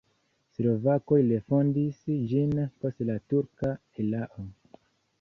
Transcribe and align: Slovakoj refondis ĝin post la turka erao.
Slovakoj 0.53 1.19
refondis 1.27 2.01
ĝin 2.33 2.57
post 2.81 3.07
la 3.13 3.21
turka 3.31 3.75
erao. 4.07 4.53